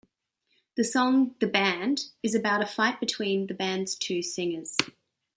The 0.77 0.83
song 0.83 1.35
"The 1.39 1.45
Band" 1.45 2.05
is 2.23 2.33
about 2.33 2.63
a 2.63 2.65
fight 2.65 2.99
between 2.99 3.45
the 3.45 3.53
band's 3.53 3.93
two 3.93 4.23
singers. 4.23 4.75